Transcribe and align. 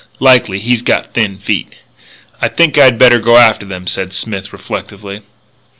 "Likely. 0.19 0.57
He's 0.57 0.81
got 0.81 1.13
thin 1.13 1.37
feet." 1.37 1.75
"I 2.41 2.47
think 2.47 2.75
I'd 2.75 2.97
better 2.97 3.19
go 3.19 3.37
after 3.37 3.67
them," 3.67 3.85
said 3.85 4.13
Smith, 4.13 4.51
reflectively. 4.51 5.21